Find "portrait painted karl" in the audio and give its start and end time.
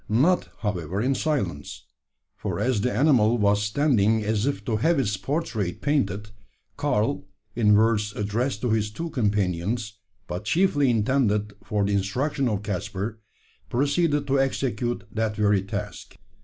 5.15-7.27